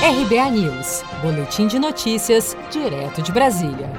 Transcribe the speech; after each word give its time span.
RBA 0.00 0.52
News, 0.52 1.02
Boletim 1.20 1.66
de 1.66 1.76
Notícias, 1.76 2.56
direto 2.70 3.20
de 3.20 3.32
Brasília. 3.32 3.90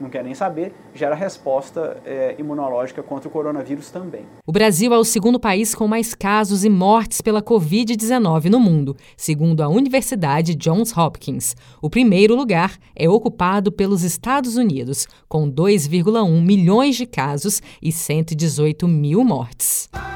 não 0.00 0.08
quer 0.08 0.22
nem 0.22 0.34
saber, 0.34 0.74
gera 0.94 1.14
resposta 1.14 2.00
é, 2.04 2.34
imunológica 2.38 3.02
contra 3.02 3.28
o 3.28 3.30
coronavírus 3.30 3.90
também. 3.90 4.26
O 4.46 4.52
Brasil 4.52 4.92
é 4.92 4.98
o 4.98 5.04
segundo 5.04 5.40
país 5.40 5.74
com 5.74 5.88
mais 5.88 6.14
casos 6.14 6.64
e 6.64 6.70
mortes 6.70 7.20
pela 7.20 7.42
Covid-19 7.42 8.46
no 8.46 8.60
mundo, 8.60 8.96
segundo 9.16 9.62
a 9.62 9.68
Universidade 9.68 10.54
Johns 10.54 10.96
Hopkins. 10.96 11.54
O 11.80 11.90
primeiro 11.90 12.34
lugar 12.34 12.76
é 12.94 13.08
ocupado 13.08 13.72
pelos 13.72 14.02
Estados 14.02 14.56
Unidos, 14.56 15.06
com 15.28 15.50
2,1 15.50 16.40
milhões 16.42 16.96
de 16.96 17.06
casos 17.06 17.62
e 17.82 17.90
118 17.92 18.86
mil 18.86 19.24
mortes. 19.24 19.88